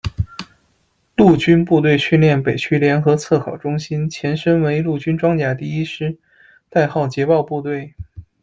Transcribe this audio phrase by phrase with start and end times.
[1.15, 6.17] 陆军部队训练北区联合测考中心，前身为陆军装甲第一师，
[6.71, 7.93] 代号：捷豹部队。